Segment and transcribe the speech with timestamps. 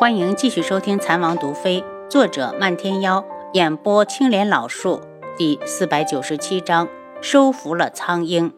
[0.00, 5.02] 欢迎继续收听《蚕王毒妃》，作者漫天妖，演播青莲老树，
[5.36, 6.88] 第四百九十七章，
[7.20, 8.50] 收服了苍鹰。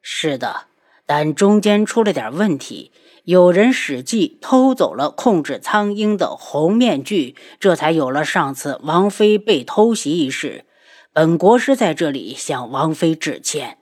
[0.00, 0.68] 是的，
[1.04, 2.92] 但中间出了点问题，
[3.24, 10.64] 有人使计偷走了控制苍鹰的红面具，这才有了上次王妃被偷袭一事。
[11.12, 13.78] 本国师在这里向王妃致歉。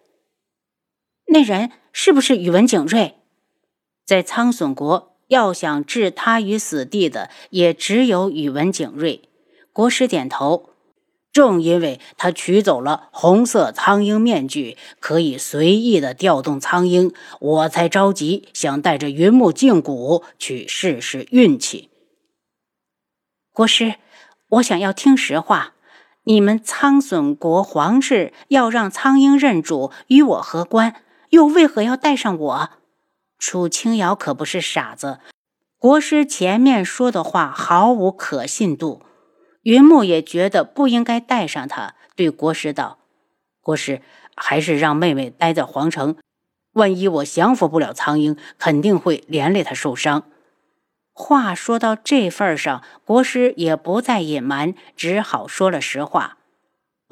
[1.26, 3.16] 那人是不是宇文景睿？
[4.06, 5.10] 在苍隼国。
[5.34, 9.28] 要想置他于死地的，也只有宇文景睿。
[9.72, 10.70] 国师点头。
[11.32, 21.90] 正因为他取走了红色苍鹰面具，可以随意的调动苍鹰，我才着急想带着云木胫骨去试试运气。
[23.52, 23.96] 国师，
[24.50, 25.72] 我想要听实话。
[26.22, 31.02] 你们苍隼国皇室要让苍鹰认主，与我何关？
[31.30, 32.70] 又为何要带上我？
[33.40, 35.18] 楚清瑶可不是傻子，
[35.78, 39.02] 国师前面说的话毫无可信度。
[39.62, 42.98] 云木也觉得不应该带上他，对国师道
[43.62, 44.02] ：“国师，
[44.36, 46.16] 还是让妹妹待在皇城。
[46.74, 50.24] 万一我降服不了苍鹰，肯定会连累她受伤。”
[51.16, 56.38] 话说到这份上，国师也不再隐瞒，只好说了实话。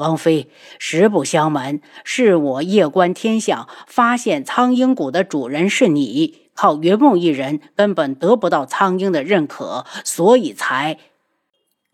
[0.03, 0.51] 王妃，
[0.81, 6.51] 实不相瞒，是我夜观天象，发现苍鹰谷的主人是你。
[6.55, 10.99] 靠云梦一人根本得不到苍鹰的认可，所以才，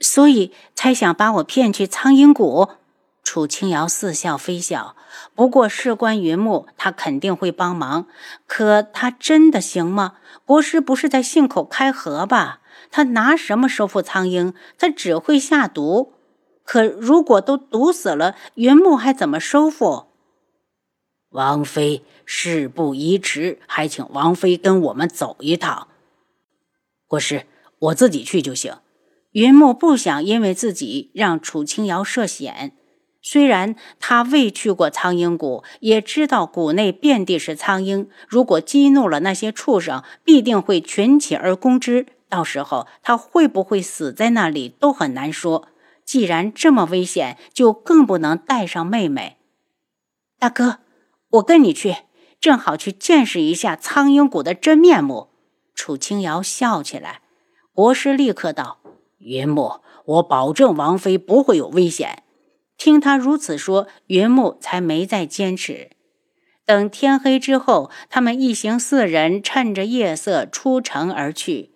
[0.01, 2.69] 所以才想把我骗去苍鹰谷。
[3.23, 4.97] 楚清瑶似笑非笑，
[5.35, 8.07] 不过事关云木，他肯定会帮忙。
[8.47, 10.15] 可他真的行吗？
[10.47, 12.61] 国师不是在信口开河吧？
[12.91, 14.55] 他拿什么收复苍鹰？
[14.79, 16.15] 他只会下毒。
[16.69, 20.05] 可如果都毒死了，云木还怎么收复？
[21.31, 25.89] 王妃，事不宜迟，还请王妃跟我们走一趟。
[27.07, 27.47] 国师，
[27.79, 28.75] 我自己去就行。
[29.31, 32.77] 云木不想因为自己让楚清瑶涉险。
[33.23, 42.05] 虽然他未去过苍鹰谷，也知道谷内遍地是苍鹰，如果激怒了那些畜生，必定会群起而攻之。
[42.29, 45.69] 到时候他会不会死在那里，都很难说。
[46.09, 49.37] 既然这么危险，就更不能带上妹妹。
[50.39, 50.79] 大哥，
[51.33, 51.97] 我跟你去，
[52.41, 55.29] 正好去见识一下苍鹰谷的真面目。
[55.75, 57.21] 楚清瑶笑起来。
[57.75, 58.79] 国师立刻道
[59.21, 62.23] ：“云木，我保证王妃不会有危险。”
[62.79, 65.91] 听他如此说，云木才没再坚持。
[66.65, 71.75] 等天黑之后，他们一行四人趁着夜色出城而去。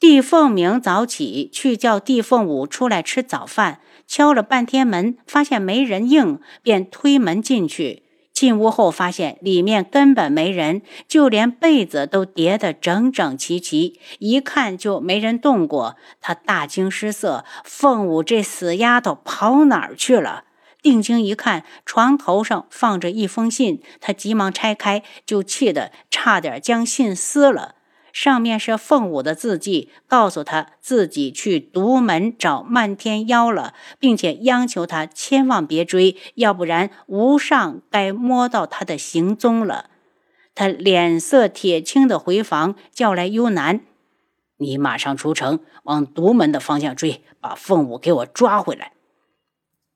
[0.00, 8.04] 帝凤鸣早起去叫帝凤舞出来吃早饭，敲了半天门，发现没人应，便推门进去。
[8.32, 15.96] 进屋后发现里面根本没人，就连被子都叠得整整齐齐，一看就没人动过。
[16.20, 20.44] 他大惊失色，凤舞这死丫头跑哪儿去了？
[20.80, 27.74] 定睛一看，床头上放着一封信，他急忙拆开，就气得差点将信撕了。
[28.20, 39.88] 上面是凤舞的字迹，告诉他自己去独门找漫天妖了，并且央求他千万别追，要不然无上该摸到他的行踪了。
[40.52, 43.82] 他脸色铁青的回房，叫来幽南
[44.58, 48.94] ：“你马上出城，往独门的方向追，把凤舞给我抓回来。”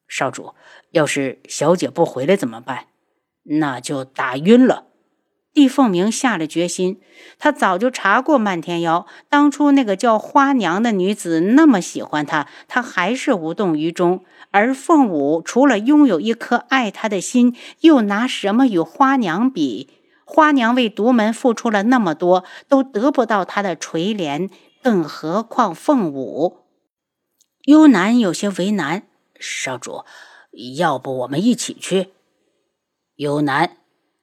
[0.06, 0.54] 少主，
[0.92, 2.86] 要是小姐不回来怎么办？
[3.42, 4.91] 那就打晕了。
[5.54, 7.00] 帝凤鸣下了决心，
[7.38, 14.24] 他早就查过漫天妖，当初那个叫花娘的女子那么喜欢他，他还是无动于衷。
[14.50, 19.90] 而凤舞除了拥有一颗爱他的心，又拿什么与花娘比？
[20.24, 24.48] 花娘为独门付出了那么多，都得不到他的垂怜，
[24.82, 26.60] 更何况凤舞？
[27.64, 29.02] 幽南有些为难，
[29.38, 30.04] 少主，
[30.78, 32.08] 要不我们一起去？
[33.16, 33.81] 幽南。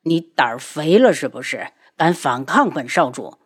[0.09, 1.67] 你胆儿肥了是不是？
[1.95, 3.37] 敢反抗本少主？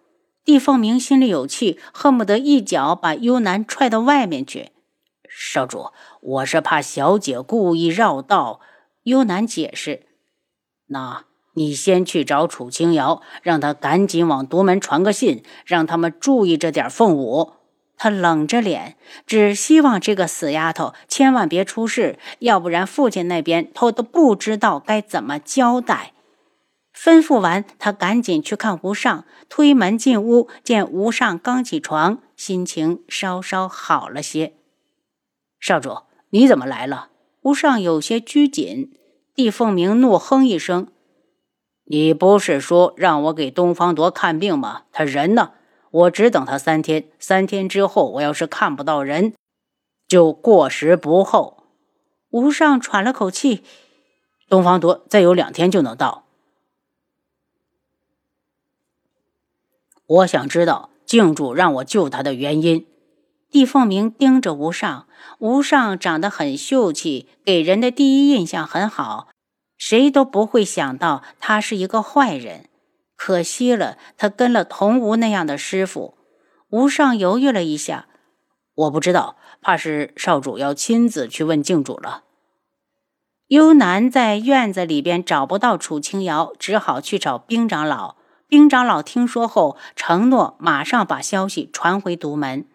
[0.46, 4.72] 帝凤鸣心里有气，恨不得一脚把幽南踹到外面去。
[5.28, 8.62] 少主，我是怕小姐故意绕道。
[9.04, 10.06] 幽南解释
[10.88, 11.26] ：“那
[11.56, 17.54] 你先去找楚清瑶，让他赶紧往独门传个信，让他们注意着点凤舞。”
[17.98, 18.96] 他冷着脸，
[19.26, 26.13] 只希望这个死丫头千万别出事，要不然父亲那边他都不知道该怎么交代。
[26.96, 34.54] 吩咐完，他赶紧去看吴尚，推门进屋，见吴尚刚起床，心情稍稍好了些。
[35.60, 37.10] 少主，你怎么来了？
[37.42, 38.94] 吴尚有些拘谨。
[39.36, 40.90] 帝凤鸣怒哼一声
[41.86, 44.84] ：“你不是说让我给东方铎看病吗？
[44.92, 45.54] 他人呢？
[45.90, 49.34] 我只等他三天，三天之后，我要是看不到人，
[50.08, 51.64] 就过时不候。
[52.30, 53.64] 吴尚喘了口气，
[54.48, 56.23] 东方多再有两天就能到。
[60.06, 62.86] 我想知道静主让我救他的原因。
[63.50, 65.08] 帝凤鸣盯着吴尚，
[65.40, 69.28] 吴尚长得很秀气，给人的第一印象很好，
[69.78, 72.70] 谁都不会想到他是一个坏人。
[73.16, 76.18] 可惜了，他跟了童吴那样的师傅。
[76.72, 78.08] 吴尚犹豫了一下，
[78.74, 82.24] 我不知道，怕是少主要亲自去问静主了。
[83.48, 88.16] 幽南在院子里边找不到楚清瑶，只好去找兵长老。
[88.54, 92.66] 丁长老听说后，承诺马上把消息传回独门。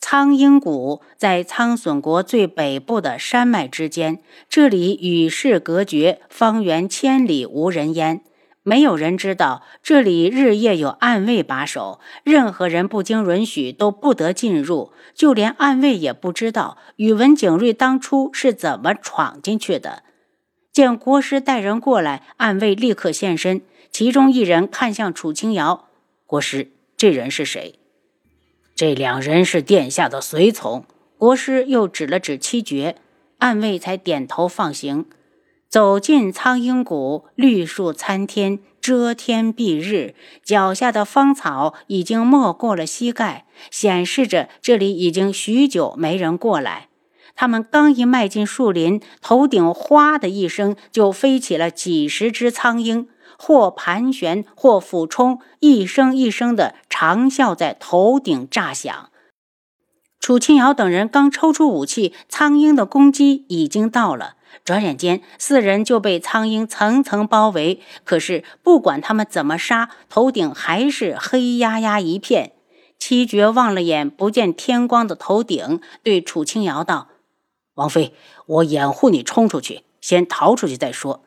[0.00, 8.22] 苍鹰谷在苍隼国最北部的山脉之间，这里与世隔绝，方圆千里无人烟。
[8.64, 14.90] 没有人知道这里日夜有暗卫把守，任何人不经允许都不得进入。
[15.14, 20.02] 就连暗卫也不知道宇文景睿当初是怎么闯进去的。
[20.72, 23.62] 见国师带人过来，暗卫立刻现身。
[23.98, 25.88] 其中一人看向楚清瑶，
[26.24, 27.80] 国师，这人是谁？
[28.76, 30.84] 这两人是殿下的随从。
[31.16, 32.94] 国师又指了指七绝，
[33.38, 35.06] 暗卫才点头放行。
[35.68, 40.14] 走进苍鹰谷，绿树参天，遮天蔽日，
[40.44, 46.86] 脚下的芳草已经没过了膝盖，显示着这里已经许久没人过来。
[47.34, 53.08] 他们刚一迈进树林，头顶哗的一声就飞起了几十只苍鹰。
[53.38, 59.08] 或盘旋，或俯冲，一声一声的长啸在头顶炸响。
[60.20, 64.34] 楚清瑶等人刚抽出武器，苍鹰的攻击已经到了。
[64.64, 67.80] 转眼间，四人就被苍鹰层层包围。
[68.04, 72.52] 可是，不管他们怎么杀，头顶还是黑压压一片。
[72.98, 77.08] 七绝望了眼不见天光的头顶，对楚清瑶道
[77.74, 78.12] ：“王妃，
[78.46, 81.22] 我掩护你冲出去，先逃出去再说。”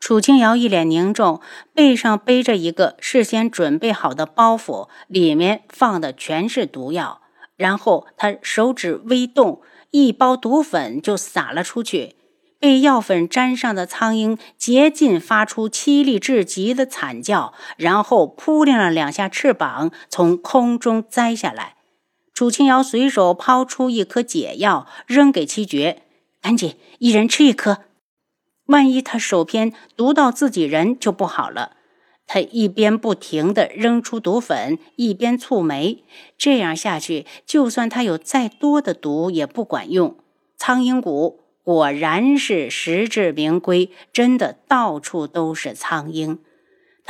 [0.00, 1.40] 楚清瑶一脸凝重，
[1.74, 7.20] 背上背着一个事先准备好的包袱，里面放的全是毒药。
[7.56, 9.60] 然后他手指微动，
[9.90, 12.16] 一包毒粉就撒了出去。
[12.58, 21.76] 被药粉沾上的苍蝇竭尽发出凄厉至极的惨叫，然后扑棱了两下翅膀，从空中栽下来。
[22.32, 26.02] 楚清瑶随手抛出一颗解药，扔给七绝
[26.40, 27.84] ：“赶紧，一人吃一颗。”
[28.70, 31.72] 万一他手边毒到自己人就不好了。
[32.26, 36.04] 他一边不停地扔出毒粉，一边蹙眉。
[36.38, 40.16] 这样下去，就算他有再多的毒也不管用。
[40.56, 46.38] 苍蝇谷果然是实至名归，真的到处都是苍蝇。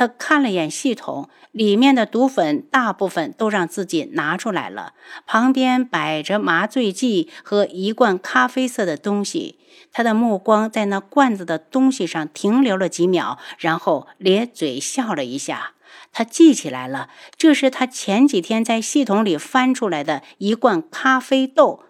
[0.01, 4.93] 他看了眼系统，里面的毒粉大部分都让自己拿出来了。
[5.27, 9.59] 旁边摆着麻醉剂和一罐咖啡色的东西。
[9.91, 15.73] 他的目光在那罐子的东西上停留了几秒，然后咧嘴笑了一下。
[16.11, 21.83] 他记起来了，这是他前几天在系统里翻出来的一罐咖啡豆。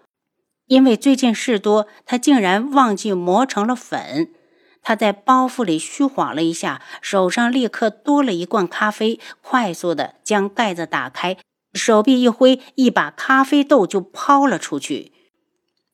[0.66, 4.34] 因为最近事多，他竟然忘记磨成了粉。
[4.82, 11.36] 他在包袱里虚晃了一下，手上立刻多了一罐咖啡，快速的将盖子打开，
[11.72, 15.12] 手臂一挥，一把咖啡豆就抛了出去。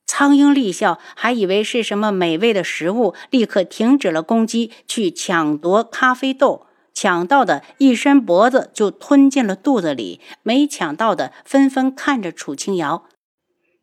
[0.07, 6.67] 苍鹰厉笑，还以为是什么美味的食物，立刻停止了攻击，去抢夺咖啡豆。
[6.95, 13.05] 抢到的一伸脖子就吞进了肚子里，没抢到的纷纷看着楚清瑶。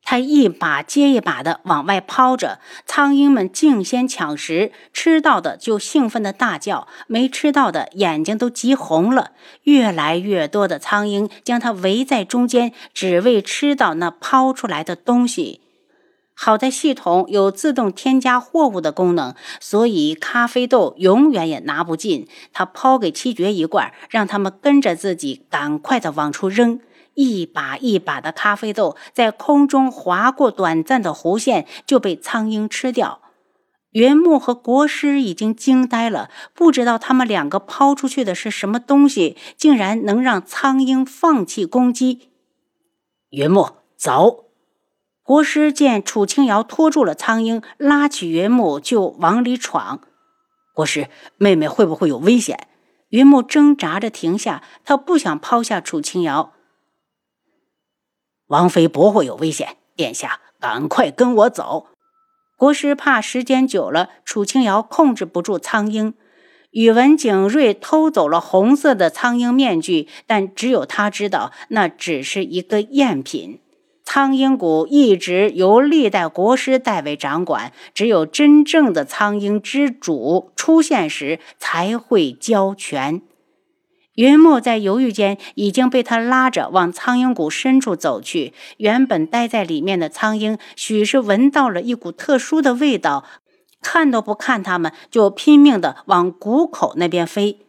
[0.05, 9.31] 他一把接一把的往外抛着，苍蝇们竞先抢食，吃到的就兴奋的大叫，没吃到的眼睛都急红了。
[9.63, 15.61] 越来越多的苍蝇将他围在中间，只为吃到那抛出来的东西。
[16.37, 22.27] 好在系统有自动添加货物的功能，所以咖啡豆永远也拿不进。
[22.53, 26.79] 他抛给七绝一罐，让他们跟着自己赶快的往出扔。
[27.15, 33.21] 一把一把的咖啡豆在空中划过短暂的弧线，就被苍鹰吃掉。
[33.91, 42.29] 云木和国师已经惊呆了，不知道他们两个抛出去的是什么东西，竟然能让苍鹰放弃攻击。
[43.29, 44.49] 云木，走！
[45.23, 50.01] 国师见楚清瑶拖住了苍鹰，拉起云木就往里闯。
[50.73, 51.07] 国师，
[51.37, 52.67] 妹妹会不会有危险？
[53.09, 56.51] 云木挣扎着停下，他不想抛下楚清瑶。
[58.47, 61.87] 王妃不会有危险，殿下赶快跟我走。
[62.57, 66.13] 国师怕时间久了，楚清瑶控制不住苍鹰。
[66.71, 73.61] 宇文景睿偷走了红色的苍鹰面具，但只有他知道，那只是一个赝品。
[74.03, 83.21] 苍鹰谷一直由历代国师代为掌管，只有真正的苍鹰之主出现时才会交权。
[84.15, 88.53] 云木在犹豫间，已经被他拉着往苍鹰谷深处走去。
[88.77, 93.25] 原本待在里面的苍鹰，许是闻到了一股特殊的味道。
[93.81, 97.59] 看都不看他们，就拼命地往谷口那边飞。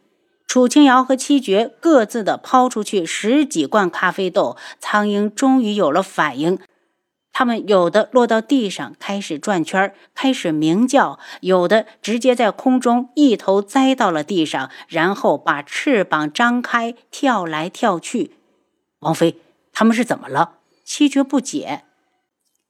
[0.47, 6.57] 楚清瑶和七绝各自的抛出去十几罐咖啡豆，苍鹰终于有了反应。
[7.37, 18.31] 它们有的落到地上，开始转圈，开始鸣叫；有的直接在空中一头栽到了地上，然后把翅膀张开，跳来跳去。
[19.01, 19.39] 王妃，
[19.71, 20.53] 他们是怎么了？
[20.83, 21.83] 七绝不解，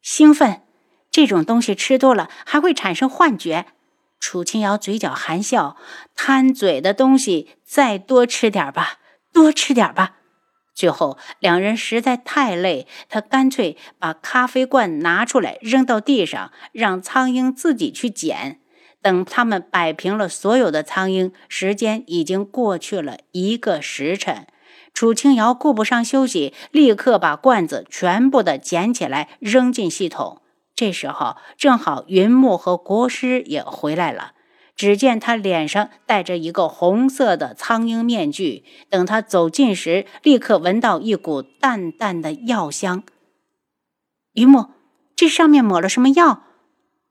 [0.02, 0.64] 兴奋。
[1.10, 3.68] 这种东西吃多了还会产生幻觉。
[4.20, 5.78] 楚清瑶嘴角含笑，
[6.14, 9.00] 贪嘴的东西再多吃点吧，
[9.32, 10.18] 多吃点吧。
[10.78, 18.60] 最后两人实在太累，他干脆把咖啡罐拿出来扔到地上，让苍蝇自己去捡。
[19.02, 24.46] 等他们摆平了所有的苍蝇，时间已经过去了一个时辰。
[24.94, 30.44] 楚清瑶顾不上休息，立刻把罐子全部的捡起来扔进系统。
[30.76, 34.34] 这时候正好云木和国师也回来了。
[34.78, 38.64] 只见他脸上戴着一个红色的苍蝇面具。
[38.90, 43.04] 等他走近时，立刻闻到一股淡淡的药香。
[44.34, 44.68] 云木，
[45.16, 46.44] 这上面抹了什么药？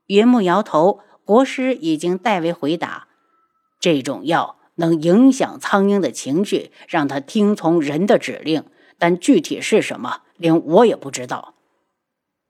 [0.07, 1.01] 云木摇头。
[1.25, 3.09] 国师已经代为回答：
[3.81, 8.63] 这种药能影响苍蝇的情绪，让他听从人的指令，
[8.97, 11.55] 但具体是什么，连我也不知道。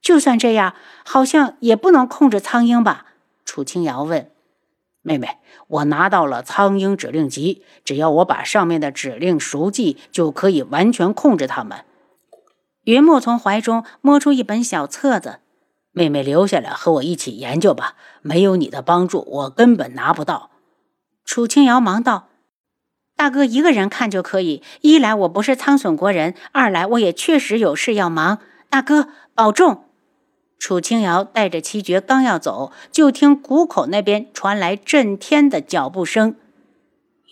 [0.03, 0.75] 就算这样，
[1.07, 3.07] 好像也不能控制苍蝇吧？
[3.47, 4.31] 楚清瑶问。
[5.07, 11.85] 妹妹，我拿到了苍鹰指令集，只要我把上面的指令熟记，就可以完全控制他们。
[12.83, 15.39] 云木从怀中摸出一本小册子，
[15.93, 17.95] 妹妹留下来和我一起研究吧。
[18.23, 20.51] 没有你的帮助，我根本拿不到。
[21.25, 22.27] 楚清瑶忙道
[23.15, 24.61] ：“大哥一个人看就可以。
[24.81, 28.41] 一来我不是苍隼国人，二来我也确实有事要忙。
[28.69, 29.85] 大哥保重。”
[30.59, 36.35] 楚清瑶带着七绝刚要走，就听谷口那边传来震天的脚步声。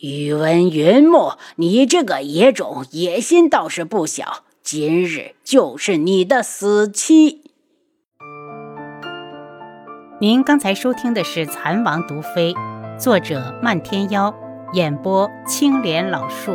[0.00, 4.44] 宇文云木，你这个野种，野心倒是不小。
[4.62, 7.42] 今日就是你的死期。
[10.20, 12.54] 您刚才收听的是《蚕王毒妃》，
[12.98, 14.34] 作者漫天妖，
[14.72, 16.52] 演播青莲老树。